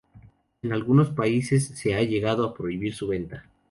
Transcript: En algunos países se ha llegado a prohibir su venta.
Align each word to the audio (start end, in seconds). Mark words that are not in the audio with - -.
En 0.63 0.73
algunos 0.73 1.11
países 1.11 1.63
se 1.75 1.93
ha 1.93 2.01
llegado 2.01 2.43
a 2.43 2.55
prohibir 2.55 2.95
su 2.95 3.07
venta. 3.07 3.45